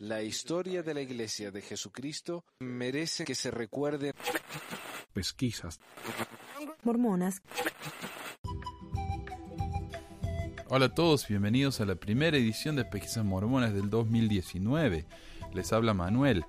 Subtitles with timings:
[0.00, 4.14] La historia de la Iglesia de Jesucristo merece que se recuerde.
[5.12, 5.80] Pesquisas.
[6.84, 7.42] Mormonas.
[10.68, 15.04] Hola a todos, bienvenidos a la primera edición de Pesquisas Mormonas del 2019.
[15.52, 16.44] Les habla Manuel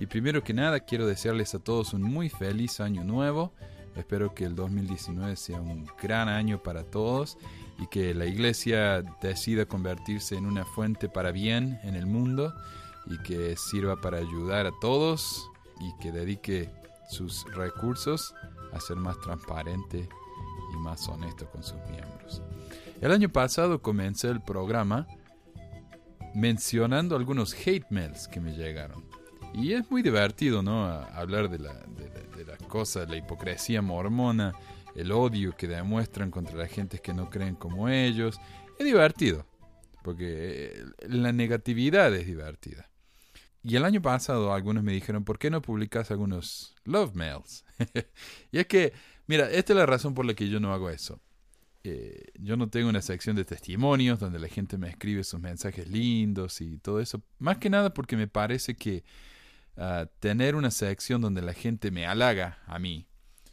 [0.00, 3.52] y primero que nada quiero desearles a todos un muy feliz año nuevo.
[3.96, 7.36] Espero que el 2019 sea un gran año para todos
[7.78, 12.54] y que la iglesia decida convertirse en una fuente para bien en el mundo
[13.06, 15.50] y que sirva para ayudar a todos
[15.80, 16.70] y que dedique
[17.08, 18.34] sus recursos
[18.72, 20.08] a ser más transparente
[20.72, 22.42] y más honesto con sus miembros.
[23.00, 25.06] El año pasado comencé el programa
[26.34, 29.04] mencionando algunos hate mails que me llegaron.
[29.52, 30.84] Y es muy divertido, ¿no?
[30.84, 34.52] hablar de, la, de, las cosas, la hipocresía mormona,
[34.96, 38.40] el odio que demuestran contra la gente que no creen como ellos.
[38.78, 39.46] Es divertido,
[40.02, 42.90] porque eh, la negatividad es divertida.
[43.64, 47.64] Y el año pasado algunos me dijeron, ¿por qué no publicas algunos love mails?
[48.52, 48.92] y es que,
[49.26, 51.20] mira, esta es la razón por la que yo no hago eso.
[51.82, 55.88] Eh, yo no tengo una sección de testimonios donde la gente me escribe sus mensajes
[55.88, 57.22] lindos y todo eso.
[57.38, 59.02] Más que nada porque me parece que
[59.78, 63.08] ah, tener una sección donde la gente me halaga a mí,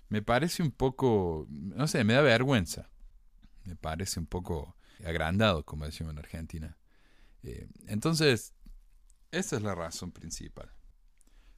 [0.10, 2.90] me parece un poco, no sé, me da vergüenza.
[3.64, 6.78] Me parece un poco agrandado, como decimos en Argentina.
[7.44, 8.54] Eh, entonces,
[9.32, 10.70] esa es la razón principal.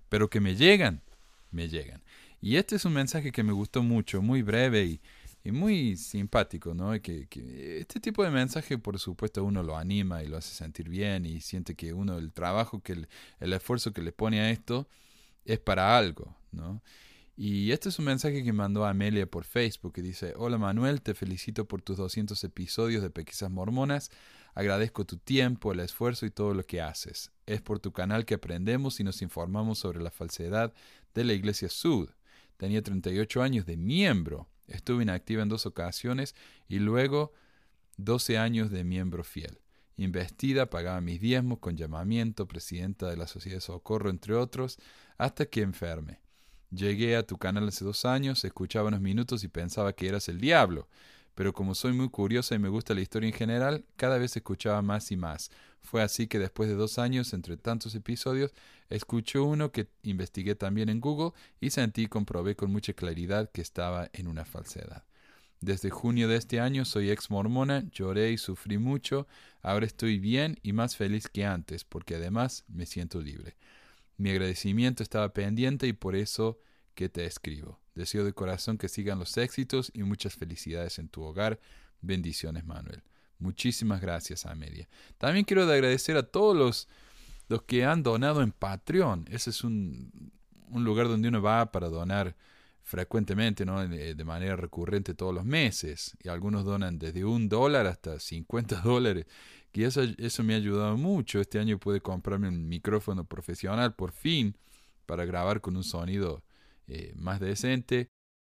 [0.09, 1.02] Pero que me llegan,
[1.52, 2.03] me llegan.
[2.41, 5.02] Y este es un mensaje que me gustó mucho, muy breve y,
[5.52, 6.91] muy simpático, ¿no?
[7.01, 10.88] Que, que, este tipo de mensaje, por supuesto, uno lo anima y lo hace sentir
[10.88, 12.94] bien y siente que uno, el trabajo, que
[13.39, 14.88] el, esfuerzo que le pone a esto
[15.45, 16.81] es para algo, ¿no?
[17.35, 21.13] Y este es un mensaje que mandó Amelia por Facebook que dice, Hola Manuel, te
[21.13, 24.11] felicito por tus 200 episodios de Pequisas Mormonas.
[24.56, 27.32] Agradezco tu tiempo, el esfuerzo y todo lo que haces.
[27.46, 30.73] Es por tu canal que aprendemos y nos informamos sobre la falsedad
[31.14, 32.09] de la Iglesia Sud.
[32.58, 34.47] Tenía 38 años de miembro.
[34.68, 36.36] Estuve inactiva en dos ocasiones
[36.68, 37.34] y luego
[37.97, 39.59] 12 años de miembro fiel.
[39.97, 44.78] Investida, pagaba mis diezmos con llamamiento, presidenta de la Sociedad de Socorro, entre otros,
[45.18, 46.19] hasta que enferme.
[46.72, 50.40] Llegué a tu canal hace dos años, escuchaba unos minutos y pensaba que eras el
[50.40, 50.88] diablo
[51.35, 54.81] pero como soy muy curiosa y me gusta la historia en general, cada vez escuchaba
[54.81, 55.51] más y más.
[55.81, 58.53] Fue así que después de dos años, entre tantos episodios,
[58.89, 63.61] escuché uno que investigué también en Google y sentí y comprobé con mucha claridad que
[63.61, 65.03] estaba en una falsedad.
[65.59, 69.27] Desde junio de este año soy ex mormona, lloré y sufrí mucho,
[69.61, 73.55] ahora estoy bien y más feliz que antes, porque además me siento libre.
[74.17, 76.59] Mi agradecimiento estaba pendiente y por eso
[76.94, 77.80] que te escribo.
[77.96, 81.59] Deseo de corazón que sigan los éxitos y muchas felicidades en tu hogar.
[82.02, 83.04] Bendiciones, Manuel.
[83.40, 84.88] Muchísimas gracias, Amelia.
[85.18, 86.88] También quiero agradecer a todos los,
[87.50, 89.26] los que han donado en Patreon.
[89.30, 90.31] Ese es un,
[90.70, 92.36] un lugar donde uno va para donar
[92.84, 93.88] frecuentemente, ¿no?
[93.88, 96.16] de manera recurrente todos los meses.
[96.22, 99.25] Y algunos donan desde un dólar hasta 50 dólares.
[99.74, 101.40] Y eso, eso me ha ayudado mucho.
[101.40, 104.56] Este año pude comprarme un micrófono profesional por fin
[105.06, 106.44] para grabar con un sonido
[106.88, 108.09] eh, más decente.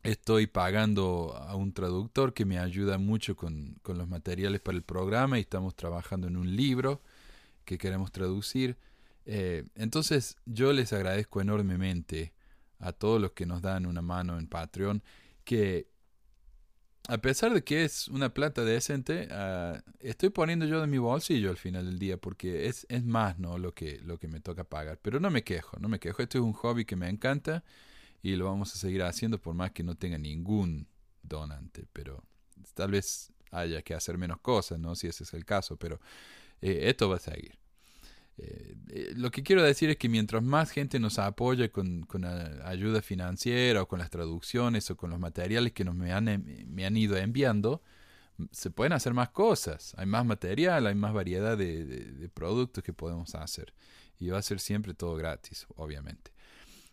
[0.02, 4.84] Estoy pagando a un traductor que me ayuda mucho con, con, los materiales para el
[4.84, 7.02] programa y estamos trabajando en un libro
[7.64, 8.76] que queremos traducir.
[9.24, 12.32] Eh, entonces yo les agradezco enormemente
[12.78, 15.02] a todos los que nos dan una mano en Patreon
[15.44, 15.88] que
[17.08, 21.50] a pesar de que es una plata decente, uh, estoy poniendo yo de mi bolsillo
[21.50, 24.64] al final del día porque es, es más no lo que, lo que me toca
[24.64, 24.98] pagar.
[25.00, 26.22] Pero no me quejo, no me quejo.
[26.22, 27.62] Esto es un hobby que me encanta
[28.26, 30.88] y lo vamos a seguir haciendo por más que no tenga ningún
[31.22, 32.24] donante, pero
[32.74, 34.96] tal vez haya que hacer menos cosas, ¿no?
[34.96, 36.00] Si ese es el caso, pero
[36.60, 37.56] eh, esto va a seguir.
[38.38, 42.24] Eh, eh, lo que quiero decir es que mientras más gente nos apoya con, con
[42.24, 46.24] ayuda financiera o con las traducciones o con los materiales que nos me han,
[46.66, 47.80] me han ido enviando,
[48.50, 49.94] se pueden hacer más cosas.
[49.98, 53.72] Hay más material, hay más variedad de productos que podemos hacer.
[54.18, 56.35] Y va a ser siempre todo gratis, obviamente.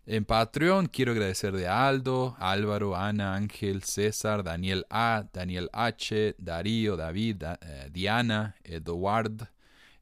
[0.05, 6.97] En Patreon quiero agradecer de Aldo, Álvaro, Ana, Ángel, César, Daniel A, Daniel H, Darío,
[6.97, 9.47] David, eh, Diana, Eduard,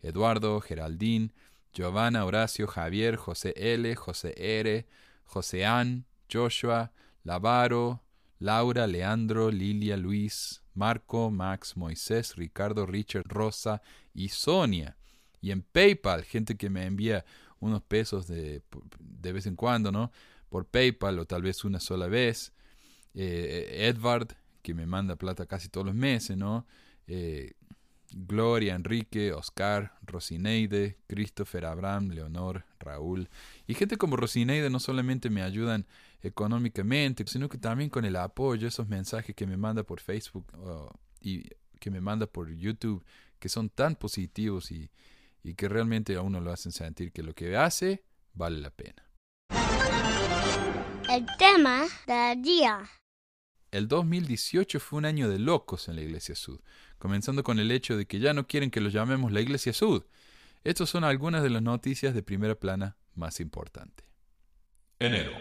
[0.01, 1.33] Eduardo, Geraldín,
[1.71, 4.88] Giovanna, Horacio, Javier, José L, José R,
[5.24, 6.92] José An, Joshua,
[7.24, 8.01] Lavaro,
[8.39, 13.83] Laura, Leandro, Lilia, Luis, Marco, Max, Moisés, Ricardo, Richard, Rosa
[14.15, 14.98] y Sonia.
[15.42, 17.24] Y en PayPal, gente que me envía
[17.62, 18.62] unos pesos de,
[19.00, 20.12] de vez en cuando, ¿no?
[20.50, 22.52] Por PayPal o tal vez una sola vez.
[23.13, 26.66] Eh, Edward, que me manda plata casi todos los meses, ¿no?
[27.08, 27.54] Eh,
[28.13, 33.30] Gloria, Enrique, Oscar, Rosineide, Christopher, Abraham, Leonor, Raúl.
[33.68, 35.86] Y gente como Rosineide no solamente me ayudan
[36.22, 40.46] económicamente, sino que también con el apoyo, esos mensajes que me manda por Facebook
[41.22, 41.46] y
[41.80, 43.04] que me manda por YouTube,
[43.40, 44.90] que son tan positivos y,
[45.44, 48.04] y que realmente a uno lo hacen sentir que lo que hace
[48.34, 49.08] vale la pena.
[51.10, 52.90] El tema del día.
[53.72, 56.60] El 2018 fue un año de locos en la Iglesia Sud,
[56.98, 60.04] comenzando con el hecho de que ya no quieren que lo llamemos la Iglesia Sud.
[60.64, 64.06] Estas son algunas de las noticias de primera plana más importantes.
[65.00, 65.32] Enero.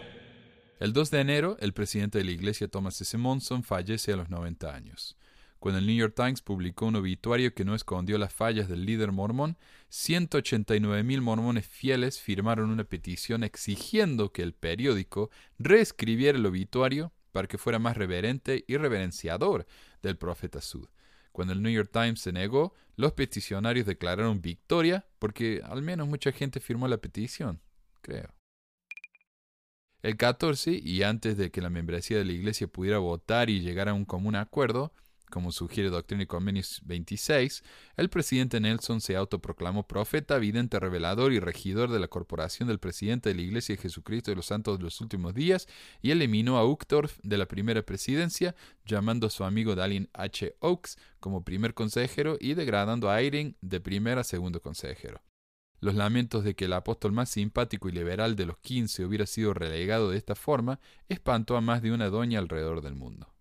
[0.79, 3.15] El 2 de enero, el presidente de la Iglesia Thomas S.
[3.17, 5.15] Monson fallece a los 90 años.
[5.61, 9.11] Cuando el New York Times publicó un obituario que no escondió las fallas del líder
[9.11, 9.59] mormón,
[9.91, 15.29] 189.000 mormones fieles firmaron una petición exigiendo que el periódico
[15.59, 19.67] reescribiera el obituario para que fuera más reverente y reverenciador
[20.01, 20.89] del profeta Sud.
[21.31, 26.31] Cuando el New York Times se negó, los peticionarios declararon victoria porque al menos mucha
[26.31, 27.61] gente firmó la petición,
[28.01, 28.33] creo.
[30.01, 33.89] El 14, y antes de que la membresía de la Iglesia pudiera votar y llegar
[33.89, 34.91] a un común acuerdo,
[35.31, 37.63] como sugiere Doctrina y Convenios 26,
[37.97, 43.29] el presidente Nelson se autoproclamó profeta, vidente, revelador y regidor de la corporación del presidente
[43.29, 45.67] de la Iglesia de Jesucristo de los Santos de los Últimos Días
[46.03, 48.55] y eliminó a Uchtdorf de la primera presidencia,
[48.85, 50.55] llamando a su amigo Dallin H.
[50.59, 55.23] Oaks como primer consejero y degradando a Eyring de primer a segundo consejero.
[55.79, 59.55] Los lamentos de que el apóstol más simpático y liberal de los quince hubiera sido
[59.55, 60.79] relegado de esta forma
[61.09, 63.33] espantó a más de una doña alrededor del mundo.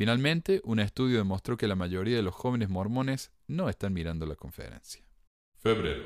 [0.00, 4.34] Finalmente, un estudio demostró que la mayoría de los jóvenes mormones no están mirando la
[4.34, 5.04] conferencia.
[5.58, 6.02] Febrero.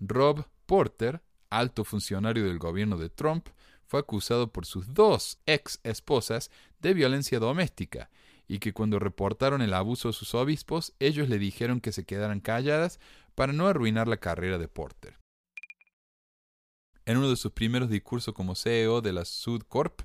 [0.00, 1.20] Rob Porter,
[1.50, 3.50] alto funcionario del gobierno de Trump,
[3.84, 8.08] fue acusado por sus dos ex esposas de violencia doméstica
[8.48, 12.40] y que cuando reportaron el abuso a sus obispos, ellos le dijeron que se quedaran
[12.40, 13.00] calladas
[13.34, 15.18] para no arruinar la carrera de Porter.
[17.04, 20.00] En uno de sus primeros discursos como CEO de la Sud Corp,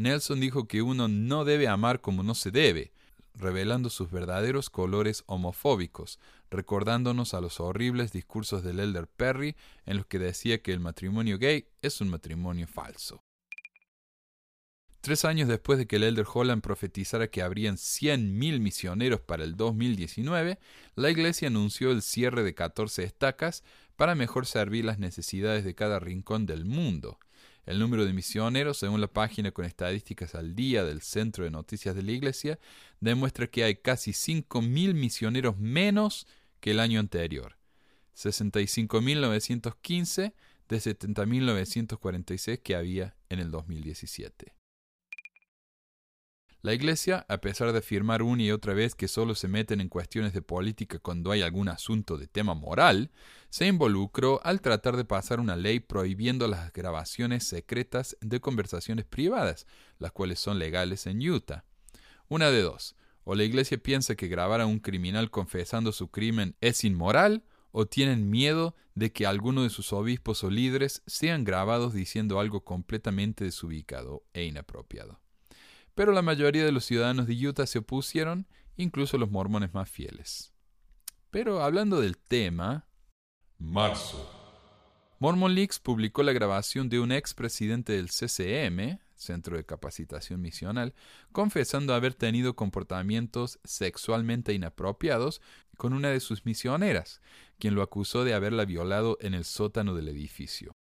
[0.00, 2.90] Nelson dijo que uno no debe amar como no se debe,
[3.34, 6.18] revelando sus verdaderos colores homofóbicos,
[6.50, 11.38] recordándonos a los horribles discursos del elder Perry en los que decía que el matrimonio
[11.38, 13.22] gay es un matrimonio falso.
[15.02, 19.54] Tres años después de que el elder Holland profetizara que habrían 100.000 misioneros para el
[19.54, 20.58] 2019,
[20.94, 23.64] la iglesia anunció el cierre de 14 estacas
[23.96, 27.18] para mejor servir las necesidades de cada rincón del mundo.
[27.66, 31.94] El número de misioneros, según la página con estadísticas al día del Centro de Noticias
[31.94, 32.58] de la Iglesia,
[33.00, 36.26] demuestra que hay casi 5.000 misioneros menos
[36.60, 37.56] que el año anterior.
[38.16, 40.32] 65.915
[40.68, 44.59] de 70.946 que había en el 2017.
[46.62, 49.88] La Iglesia, a pesar de afirmar una y otra vez que solo se meten en
[49.88, 53.10] cuestiones de política cuando hay algún asunto de tema moral,
[53.48, 59.66] se involucró al tratar de pasar una ley prohibiendo las grabaciones secretas de conversaciones privadas,
[59.98, 61.64] las cuales son legales en Utah.
[62.28, 66.56] Una de dos, o la Iglesia piensa que grabar a un criminal confesando su crimen
[66.60, 67.42] es inmoral,
[67.72, 72.64] o tienen miedo de que alguno de sus obispos o líderes sean grabados diciendo algo
[72.64, 75.20] completamente desubicado e inapropiado
[75.94, 78.46] pero la mayoría de los ciudadanos de Utah se opusieron,
[78.76, 80.52] incluso los mormones más fieles.
[81.30, 82.86] Pero hablando del tema...
[83.58, 84.40] Marzo.
[85.18, 90.94] Mormon Leaks publicó la grabación de un ex presidente del CCM, Centro de Capacitación Misional,
[91.30, 95.42] confesando haber tenido comportamientos sexualmente inapropiados
[95.76, 97.20] con una de sus misioneras,
[97.58, 100.72] quien lo acusó de haberla violado en el sótano del edificio.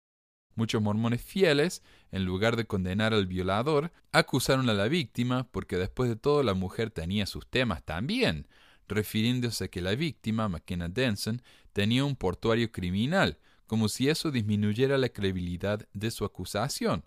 [0.58, 6.10] Muchos mormones fieles, en lugar de condenar al violador, acusaron a la víctima porque después
[6.10, 8.48] de todo la mujer tenía sus temas también,
[8.88, 13.38] refiriéndose a que la víctima, McKenna Denson, tenía un portuario criminal,
[13.68, 17.04] como si eso disminuyera la credibilidad de su acusación,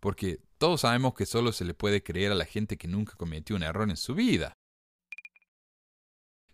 [0.00, 3.54] porque todos sabemos que solo se le puede creer a la gente que nunca cometió
[3.54, 4.54] un error en su vida.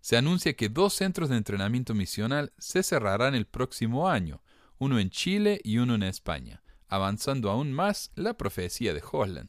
[0.01, 4.43] Se anuncia que dos centros de entrenamiento misional se cerrarán el próximo año,
[4.81, 9.47] uno en Chile y uno en España, avanzando aún más la profecía de Holland.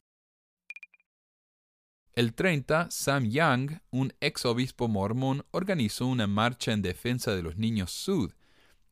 [2.13, 7.55] El 30, Sam Young, un ex obispo mormón, organizó una marcha en defensa de los
[7.55, 8.33] niños Sud.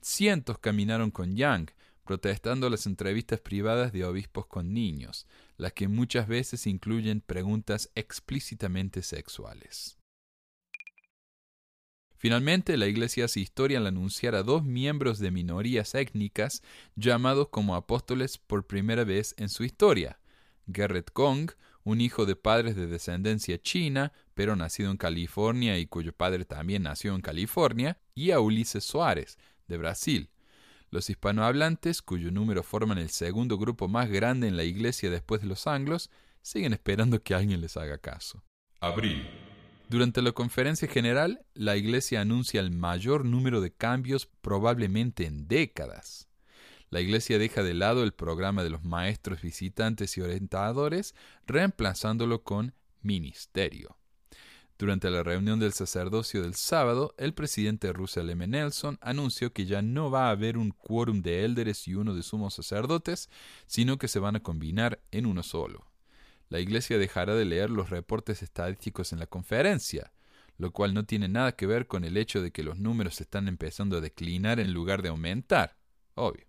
[0.01, 1.71] Cientos caminaron con Young,
[2.05, 5.27] protestando las entrevistas privadas de obispos con niños,
[5.57, 9.98] las que muchas veces incluyen preguntas explícitamente sexuales.
[12.19, 16.61] Finalmente, la Iglesia hace historia al anunciar a dos miembros de minorías étnicas
[16.97, 20.19] llamados como apóstoles por primera vez en su historia.
[20.67, 21.51] Garrett Kong,
[21.83, 26.83] un hijo de padres de descendencia china, pero nacido en California y cuyo padre también
[26.83, 29.37] nació en California, y a Ulises Suárez,
[29.69, 30.29] de Brasil.
[30.91, 35.47] Los hispanohablantes, cuyo número forman el segundo grupo más grande en la iglesia después de
[35.47, 36.09] los anglos,
[36.41, 38.43] siguen esperando que alguien les haga caso.
[38.81, 39.25] Abril.
[39.89, 46.27] Durante la conferencia general, la Iglesia anuncia el mayor número de cambios probablemente en décadas.
[46.91, 51.15] La Iglesia deja de lado el programa de los maestros visitantes y orientadores,
[51.47, 53.97] reemplazándolo con ministerio.
[54.77, 58.45] Durante la reunión del sacerdocio del sábado, el presidente Russell M.
[58.45, 62.21] Nelson anunció que ya no va a haber un quórum de élderes y uno de
[62.21, 63.27] sumos sacerdotes,
[63.65, 65.88] sino que se van a combinar en uno solo
[66.49, 70.11] la Iglesia dejará de leer los reportes estadísticos en la conferencia,
[70.57, 73.47] lo cual no tiene nada que ver con el hecho de que los números están
[73.47, 75.77] empezando a declinar en lugar de aumentar.
[76.15, 76.45] Obvio.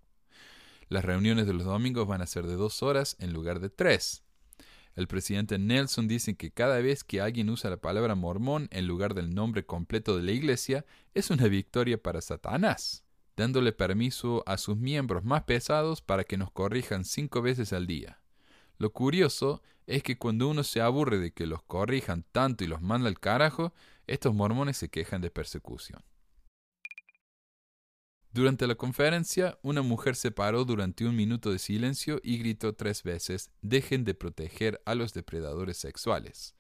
[0.89, 4.25] Las reuniones de los domingos van a ser de dos horas en lugar de tres.
[4.97, 9.15] El presidente Nelson dice que cada vez que alguien usa la palabra mormón en lugar
[9.15, 13.05] del nombre completo de la iglesia, es una victoria para Satanás,
[13.37, 18.20] dándole permiso a sus miembros más pesados para que nos corrijan cinco veces al día.
[18.81, 22.81] Lo curioso es que cuando uno se aburre de que los corrijan tanto y los
[22.81, 23.75] manda al carajo,
[24.07, 26.03] estos mormones se quejan de persecución.
[28.33, 33.03] Durante la conferencia, una mujer se paró durante un minuto de silencio y gritó tres
[33.03, 36.55] veces, dejen de proteger a los depredadores sexuales.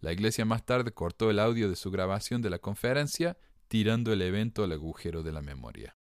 [0.00, 4.22] La iglesia más tarde cortó el audio de su grabación de la conferencia, tirando el
[4.22, 5.96] evento al agujero de la memoria.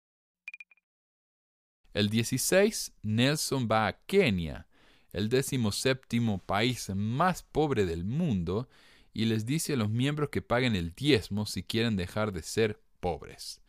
[1.93, 4.65] El 16, Nelson va a Kenia,
[5.13, 5.29] el
[5.71, 8.69] séptimo país más pobre del mundo,
[9.13, 12.81] y les dice a los miembros que paguen el diezmo si quieren dejar de ser
[12.99, 13.61] pobres.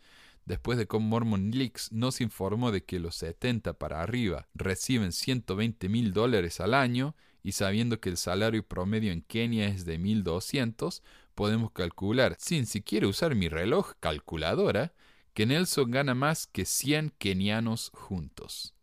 [0.45, 5.89] Después de que Mormon Leaks nos informó de que los 70 para arriba reciben 120
[5.89, 11.03] mil dólares al año, y sabiendo que el salario promedio en Kenia es de 1200,
[11.35, 14.93] podemos calcular, sin siquiera usar mi reloj calculadora,
[15.35, 18.75] que Nelson gana más que 100 kenianos juntos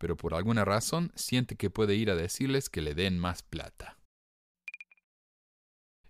[0.00, 3.98] pero por alguna razón siente que puede ir a decirles que le den más plata.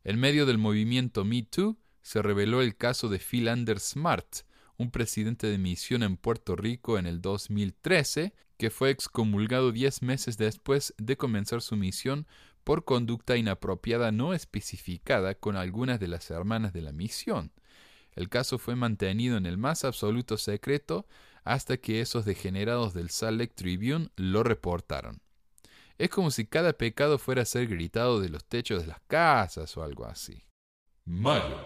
[0.05, 4.93] En medio del movimiento Me Too se reveló el caso de Phil Anders Smart, un
[4.93, 10.95] presidente de misión en Puerto Rico en el 2013, que fue excomulgado diez meses después
[10.97, 12.29] de comenzar su misión
[12.63, 17.51] por conducta inapropiada no especificada con algunas de las hermanas de la misión.
[18.21, 21.07] El caso fue mantenido en el más absoluto secreto
[21.43, 25.23] hasta que esos degenerados del Salt Lake Tribune lo reportaron.
[25.97, 29.75] Es como si cada pecado fuera a ser gritado de los techos de las casas
[29.79, 30.45] o algo así.
[31.07, 31.57] Mayo.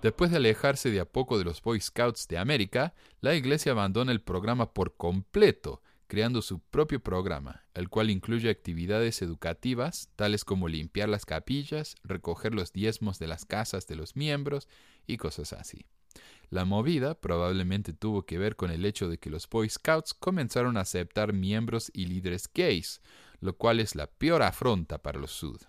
[0.00, 4.12] Después de alejarse de a poco de los Boy Scouts de América, la iglesia abandona
[4.12, 10.66] el programa por completo, creando su propio programa, el cual incluye actividades educativas, tales como
[10.66, 14.68] limpiar las capillas, recoger los diezmos de las casas de los miembros
[15.06, 15.86] y cosas así.
[16.50, 20.78] La movida probablemente tuvo que ver con el hecho de que los Boy Scouts comenzaron
[20.78, 23.02] a aceptar miembros y líderes gays,
[23.40, 25.60] lo cual es la peor afronta para los Sud.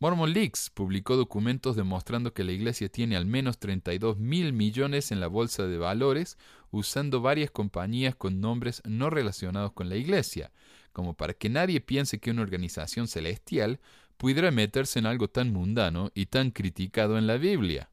[0.00, 5.18] Mormon Leaks publicó documentos demostrando que la iglesia tiene al menos 32 mil millones en
[5.18, 6.38] la bolsa de valores
[6.70, 10.50] usando varias compañías con nombres no relacionados con la iglesia,
[10.92, 13.80] como para que nadie piense que una organización celestial
[14.16, 17.90] pudiera meterse en algo tan mundano y tan criticado en la Biblia.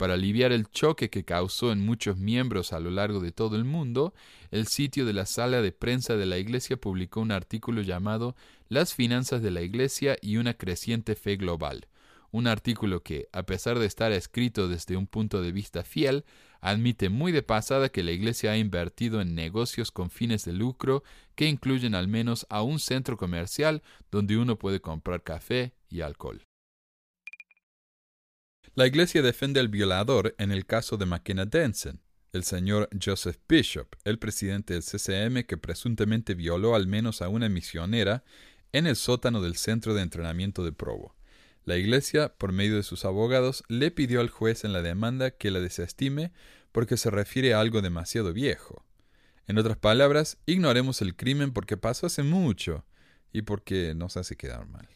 [0.00, 3.64] Para aliviar el choque que causó en muchos miembros a lo largo de todo el
[3.64, 4.14] mundo,
[4.50, 8.34] el sitio de la sala de prensa de la Iglesia publicó un artículo llamado
[8.70, 11.86] Las finanzas de la Iglesia y una creciente fe global,
[12.30, 16.24] un artículo que, a pesar de estar escrito desde un punto de vista fiel,
[16.60, 21.02] admite muy de pasada que la Iglesia ha invertido en negocios con fines de lucro
[21.34, 26.44] que incluyen al menos a un centro comercial donde uno puede comprar café y alcohol.
[28.74, 32.00] La iglesia defiende al violador en el caso de McKenna Denson,
[32.32, 37.48] el señor Joseph Bishop, el presidente del CCM que presuntamente violó al menos a una
[37.48, 38.22] misionera
[38.72, 41.16] en el sótano del centro de entrenamiento de Provo.
[41.64, 45.50] La iglesia, por medio de sus abogados, le pidió al juez en la demanda que
[45.50, 46.32] la desestime
[46.72, 48.84] porque se refiere a algo demasiado viejo.
[49.46, 52.84] En otras palabras, ignoremos el crimen porque pasó hace mucho
[53.32, 54.88] y porque nos hace quedar mal.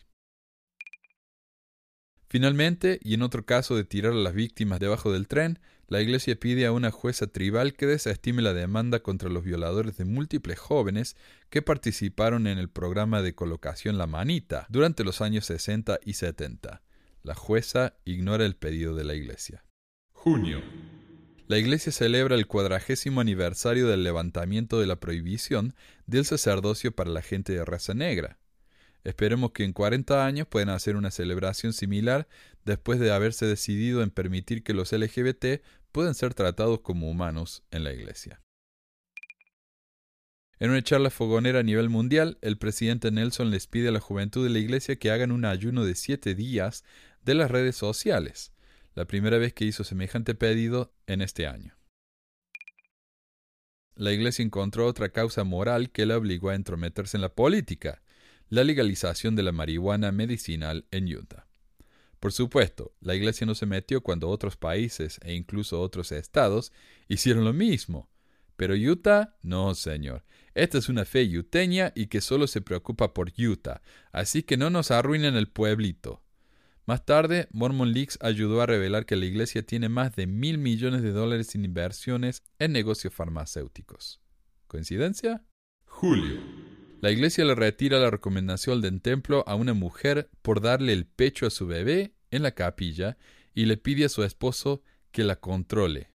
[2.35, 6.35] Finalmente, y en otro caso de tirar a las víctimas debajo del tren, la Iglesia
[6.35, 11.15] pide a una jueza tribal que desestime la demanda contra los violadores de múltiples jóvenes
[11.49, 16.83] que participaron en el programa de colocación La Manita durante los años 60 y 70.
[17.23, 19.65] La jueza ignora el pedido de la Iglesia.
[20.11, 20.61] Junio.
[21.47, 25.77] La Iglesia celebra el cuadragésimo aniversario del levantamiento de la prohibición
[26.09, 28.41] del sacerdocio para la gente de raza negra.
[29.05, 32.27] Esperemos que en 40 años puedan hacer una celebración similar
[32.65, 37.85] después de haberse decidido en permitir que los LGBT puedan ser tratados como humanos en
[37.85, 38.41] la Iglesia.
[40.59, 44.43] En una charla fogonera a nivel mundial, el presidente Nelson les pide a la juventud
[44.45, 46.85] de la Iglesia que hagan un ayuno de siete días
[47.23, 48.53] de las redes sociales,
[48.95, 51.77] la primera vez que hizo semejante pedido en este año.
[53.97, 58.03] La Iglesia encontró otra causa moral que la obligó a entrometerse en la política,
[58.49, 61.47] la legalización de la marihuana medicinal en Utah.
[62.21, 66.73] Por supuesto, la Iglesia no se metió cuando otros países e incluso otros estados
[67.09, 68.09] hicieron lo mismo.
[68.57, 70.25] Pero Utah, no, señor.
[70.55, 73.83] Esta es una fe yuteña y que solo se preocupa por Utah,
[74.13, 76.23] así que no nos arruinen el pueblito.
[76.87, 81.03] Más tarde, Mormon Leaks ayudó a revelar que la iglesia tiene más de mil millones
[81.03, 84.21] de dólares en inversiones en negocios farmacéuticos.
[84.67, 85.43] ¿Coincidencia?
[85.87, 86.74] Julio.
[87.05, 91.47] La iglesia le retira la recomendación del templo a una mujer por darle el pecho
[91.47, 93.19] a su bebé en la capilla
[93.53, 94.83] y le pide a su esposo
[95.13, 96.09] que la controle.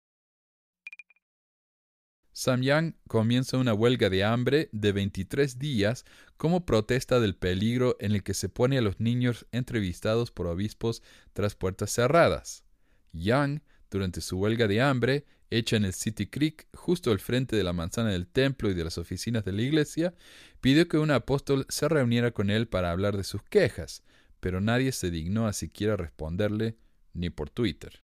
[2.32, 6.06] Samyang comienza una huelga de hambre de 23 días
[6.38, 11.04] como protesta del peligro en el que se pone a los niños entrevistados por obispos
[11.34, 12.64] tras puertas cerradas.
[13.14, 17.64] Yang, durante su huelga de hambre, hecha en el City Creek, justo al frente de
[17.64, 20.14] la manzana del templo y de las oficinas de la iglesia,
[20.62, 24.04] pidió que un apóstol se reuniera con él para hablar de sus quejas,
[24.40, 26.78] pero nadie se dignó a siquiera responderle,
[27.14, 28.02] ni por Twitter.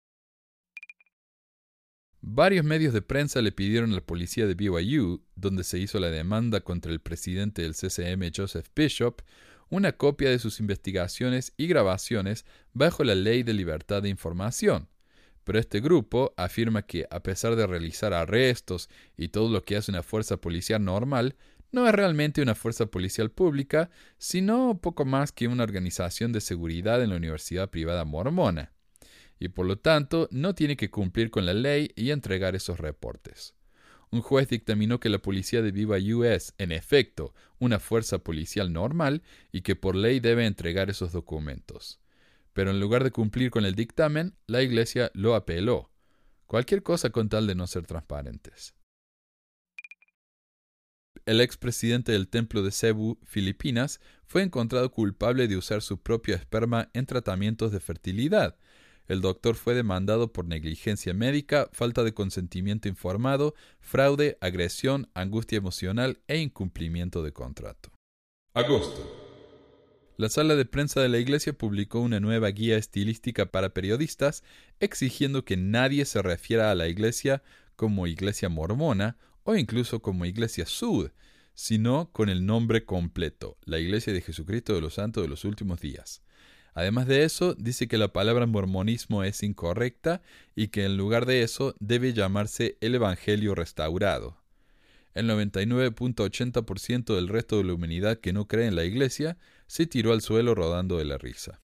[2.22, 6.10] Varios medios de prensa le pidieron a la policía de BYU, donde se hizo la
[6.10, 9.22] demanda contra el presidente del CCM Joseph Bishop,
[9.70, 12.44] una copia de sus investigaciones y grabaciones
[12.74, 14.88] bajo la ley de libertad de información,
[15.50, 19.90] pero este grupo afirma que, a pesar de realizar arrestos y todo lo que hace
[19.90, 21.34] una fuerza policial normal,
[21.72, 27.02] no es realmente una fuerza policial pública, sino poco más que una organización de seguridad
[27.02, 28.70] en la Universidad Privada Mormona,
[29.40, 33.56] y por lo tanto no tiene que cumplir con la ley y entregar esos reportes.
[34.12, 39.24] Un juez dictaminó que la policía de Viva es, en efecto, una fuerza policial normal
[39.50, 41.99] y que por ley debe entregar esos documentos
[42.60, 45.90] pero en lugar de cumplir con el dictamen, la Iglesia lo apeló.
[46.44, 48.74] Cualquier cosa con tal de no ser transparentes.
[51.24, 56.90] El expresidente del Templo de Cebu, Filipinas, fue encontrado culpable de usar su propio esperma
[56.92, 58.58] en tratamientos de fertilidad.
[59.08, 66.20] El doctor fue demandado por negligencia médica, falta de consentimiento informado, fraude, agresión, angustia emocional
[66.28, 67.90] e incumplimiento de contrato.
[68.52, 69.19] Agosto.
[70.20, 74.44] La sala de prensa de la iglesia publicó una nueva guía estilística para periodistas
[74.78, 77.42] exigiendo que nadie se refiera a la iglesia
[77.74, 81.08] como iglesia mormona o incluso como iglesia sud,
[81.54, 85.80] sino con el nombre completo, la iglesia de Jesucristo de los Santos de los Últimos
[85.80, 86.20] Días.
[86.74, 90.20] Además de eso, dice que la palabra mormonismo es incorrecta
[90.54, 94.39] y que en lugar de eso debe llamarse el Evangelio restaurado.
[95.12, 100.12] El 99.80% del resto de la humanidad que no cree en la Iglesia se tiró
[100.12, 101.60] al suelo rodando de la risa.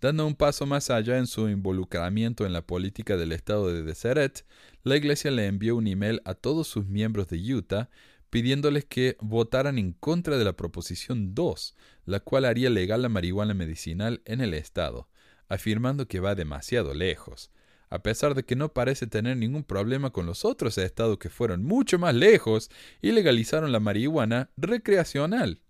[0.00, 4.44] Dando un paso más allá en su involucramiento en la política del estado de Deseret,
[4.82, 7.88] la Iglesia le envió un email a todos sus miembros de Utah
[8.28, 13.52] pidiéndoles que votaran en contra de la Proposición 2, la cual haría legal la marihuana
[13.52, 15.08] medicinal en el estado,
[15.48, 17.52] afirmando que va demasiado lejos
[17.92, 21.62] a pesar de que no parece tener ningún problema con los otros estados que fueron
[21.62, 22.70] mucho más lejos
[23.02, 25.60] y legalizaron la marihuana recreacional.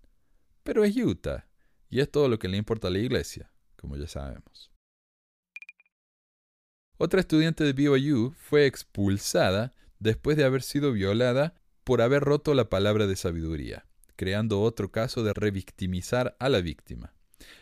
[0.63, 1.49] Pero es Utah,
[1.89, 4.71] y es todo lo que le importa a la iglesia, como ya sabemos.
[6.95, 12.69] Otra estudiante de BYU fue expulsada después de haber sido violada por haber roto la
[12.69, 17.13] palabra de sabiduría, creando otro caso de revictimizar a la víctima.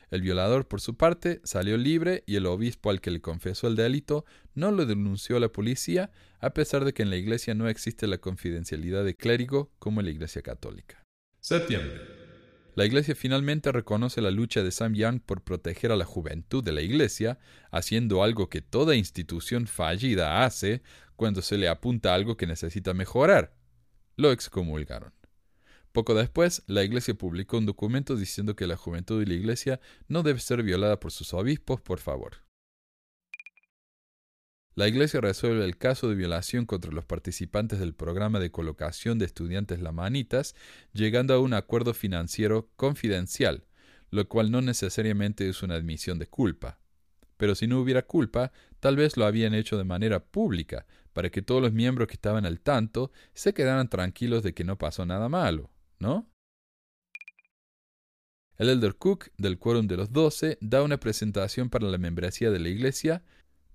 [0.10, 3.76] El violador, por su parte, salió libre y el obispo al que le confesó el
[3.76, 7.70] delito no lo denunció a la policía, a pesar de que en la iglesia no
[7.70, 11.06] existe la confidencialidad de clérigo como en la iglesia católica.
[11.40, 12.22] Septiembre.
[12.76, 16.72] La iglesia finalmente reconoce la lucha de Sam Young por proteger a la juventud de
[16.72, 17.38] la iglesia,
[17.70, 20.82] haciendo algo que toda institución fallida hace
[21.18, 23.54] cuando se le apunta algo que necesita mejorar.
[24.16, 25.14] Lo excomulgaron.
[25.92, 30.24] Poco después, la Iglesia publicó un documento diciendo que la juventud de la Iglesia no
[30.24, 32.38] debe ser violada por sus obispos, por favor.
[34.74, 39.26] La Iglesia resuelve el caso de violación contra los participantes del programa de colocación de
[39.26, 40.56] estudiantes lamanitas,
[40.94, 43.66] llegando a un acuerdo financiero confidencial,
[44.12, 46.80] lo cual no necesariamente es una admisión de culpa.
[47.36, 51.42] Pero si no hubiera culpa, tal vez lo habían hecho de manera pública, para que
[51.42, 55.28] todos los miembros que estaban al tanto se quedaran tranquilos de que no pasó nada
[55.28, 55.71] malo.
[58.58, 62.60] El elder Cook, del Quórum de los Doce, da una presentación para la membresía de
[62.60, 63.24] la Iglesia,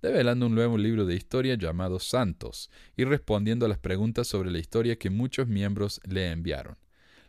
[0.03, 4.59] develando un nuevo libro de historia llamado Santos y respondiendo a las preguntas sobre la
[4.59, 6.77] historia que muchos miembros le enviaron.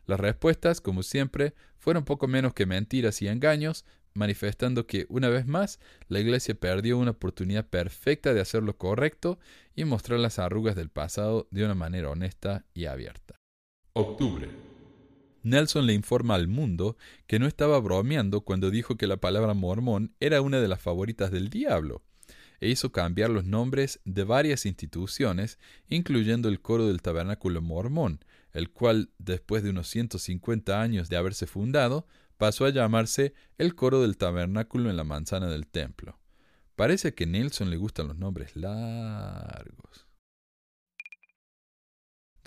[0.06, 5.46] Las respuestas, como siempre, fueron poco menos que mentiras y engaños, manifestando que, una vez
[5.46, 9.38] más, la Iglesia perdió una oportunidad perfecta de hacer lo correcto
[9.76, 13.36] y mostrar las arrugas del pasado de una manera honesta y abierta.
[13.94, 14.67] Octubre.
[15.50, 20.14] Nelson le informa al mundo que no estaba bromeando cuando dijo que la palabra mormón
[20.20, 22.04] era una de las favoritas del diablo,
[22.60, 28.20] e hizo cambiar los nombres de varias instituciones, incluyendo el coro del tabernáculo mormón,
[28.52, 32.08] el cual, después de unos 150 años de haberse fundado,
[32.38, 36.20] pasó a llamarse el coro del tabernáculo en la manzana del templo.
[36.76, 40.07] Parece que a Nelson le gustan los nombres largos.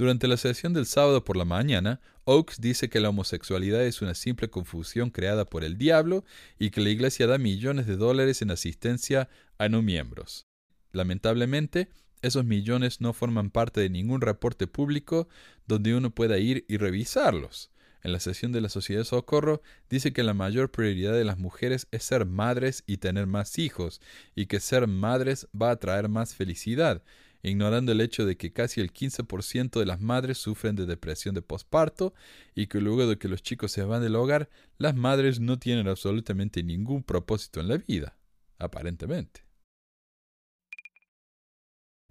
[0.01, 4.15] Durante la sesión del sábado por la mañana, Oakes dice que la homosexualidad es una
[4.15, 6.25] simple confusión creada por el diablo
[6.59, 10.47] y que la Iglesia da millones de dólares en asistencia a no miembros.
[10.93, 11.91] Lamentablemente,
[12.23, 15.29] esos millones no forman parte de ningún reporte público
[15.67, 17.71] donde uno pueda ir y revisarlos
[18.03, 21.39] en la sesión de la Sociedad de Socorro, dice que la mayor prioridad de las
[21.39, 24.01] mujeres es ser madres y tener más hijos,
[24.35, 27.03] y que ser madres va a traer más felicidad,
[27.43, 31.43] ignorando el hecho de que casi el 15% de las madres sufren de depresión de
[31.43, 32.15] posparto
[32.55, 35.89] y que luego de que los chicos se van del hogar, las madres no tienen
[35.89, 38.17] absolutamente ningún propósito en la vida,
[38.59, 39.51] aparentemente.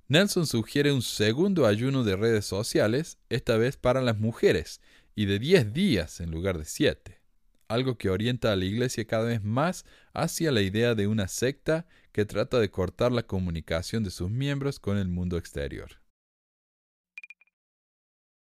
[0.08, 4.82] Nelson sugiere un segundo ayuno de redes sociales, esta vez para las mujeres,
[5.14, 7.22] y de 10 días en lugar de 7,
[7.68, 11.86] algo que orienta a la Iglesia cada vez más hacia la idea de una secta
[12.20, 16.02] que trata de cortar la comunicación de sus miembros con el mundo exterior.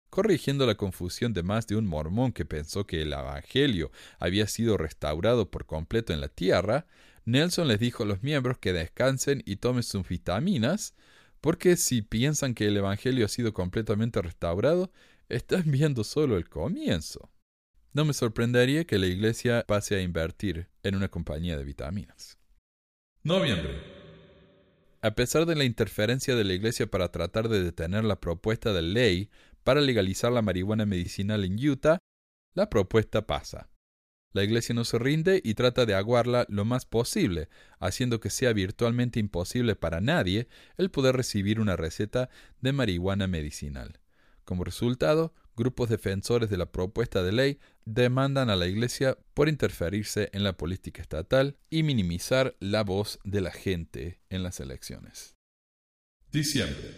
[0.09, 4.75] Corrigiendo la confusión de más de un mormón que pensó que el Evangelio había sido
[4.75, 6.85] restaurado por completo en la tierra,
[7.23, 10.93] Nelson les dijo a los miembros que descansen y tomen sus vitaminas,
[11.39, 14.91] porque si piensan que el Evangelio ha sido completamente restaurado,
[15.29, 17.31] están viendo solo el comienzo.
[17.93, 22.40] No me sorprendería que la iglesia pase a invertir en una compañía de vitaminas.
[23.23, 23.79] Noviembre.
[25.03, 28.81] A pesar de la interferencia de la iglesia para tratar de detener la propuesta de
[28.81, 29.29] ley
[29.63, 31.99] para legalizar la marihuana medicinal en Utah,
[32.55, 33.69] la propuesta pasa.
[34.33, 38.53] La iglesia no se rinde y trata de aguarla lo más posible, haciendo que sea
[38.53, 43.99] virtualmente imposible para nadie el poder recibir una receta de marihuana medicinal.
[44.45, 50.31] Como resultado, grupos defensores de la propuesta de ley demandan a la Iglesia por interferirse
[50.33, 55.35] en la política estatal y minimizar la voz de la gente en las elecciones.
[56.31, 56.95] Diciembre.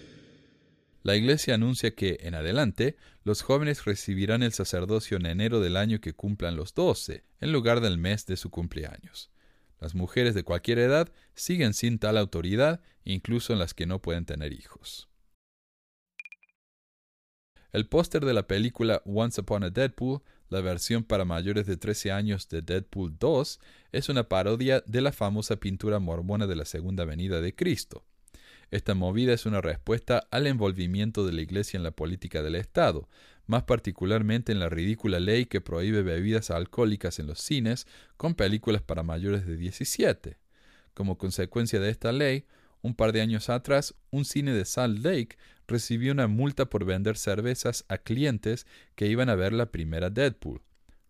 [1.01, 2.95] La Iglesia anuncia que, en adelante,
[3.25, 7.81] los jóvenes recibirán el sacerdocio en enero del año que cumplan los doce, en lugar
[7.81, 9.29] del mes de su cumpleaños.
[9.81, 14.23] Las mujeres de cualquier edad siguen sin tal autoridad, incluso en las que no pueden
[14.23, 15.09] tener hijos.
[17.73, 22.11] El póster de la película Once Upon a Deadpool, la versión para mayores de 13
[22.11, 23.59] años de Deadpool 2,
[23.91, 28.05] es una parodia de la famosa pintura mormona de la Segunda Venida de Cristo.
[28.69, 33.09] Esta movida es una respuesta al envolvimiento de la Iglesia en la política del Estado,
[33.47, 38.83] más particularmente en la ridícula ley que prohíbe bebidas alcohólicas en los cines con películas
[38.83, 40.37] para mayores de 17.
[40.93, 42.45] Como consecuencia de esta ley,
[42.83, 47.17] un par de años atrás, un cine de Salt Lake recibió una multa por vender
[47.17, 50.61] cervezas a clientes que iban a ver la primera Deadpool.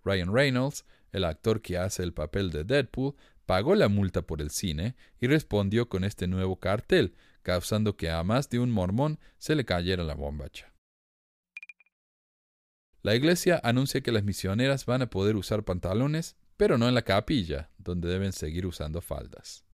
[0.04, 4.50] Ryan Reynolds, el actor que hace el papel de Deadpool, pagó la multa por el
[4.50, 9.56] cine y respondió con este nuevo cartel, causando que a más de un mormón se
[9.56, 10.74] le cayera la bombacha.
[13.02, 17.02] La iglesia anuncia que las misioneras van a poder usar pantalones, pero no en la
[17.02, 19.66] capilla, donde deben seguir usando faldas.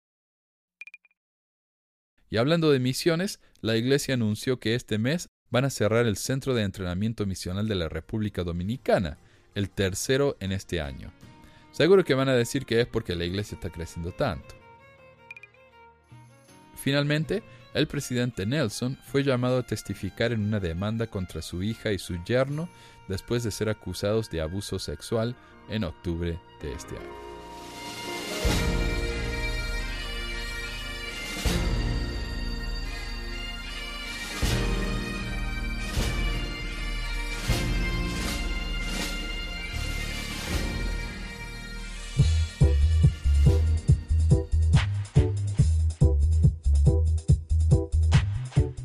[2.29, 6.53] Y hablando de misiones, la Iglesia anunció que este mes van a cerrar el Centro
[6.53, 9.17] de Entrenamiento Misional de la República Dominicana,
[9.55, 11.11] el tercero en este año.
[11.71, 14.55] Seguro que van a decir que es porque la Iglesia está creciendo tanto.
[16.75, 21.99] Finalmente, el presidente Nelson fue llamado a testificar en una demanda contra su hija y
[21.99, 22.69] su yerno
[23.07, 25.35] después de ser acusados de abuso sexual
[25.69, 28.88] en octubre de este año.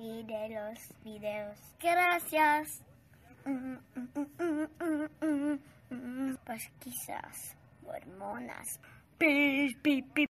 [0.00, 1.58] y de los videos.
[1.78, 2.82] Gracias.
[6.44, 8.80] Pesquisas mormonas.
[9.18, 10.29] Pi, pi, pi,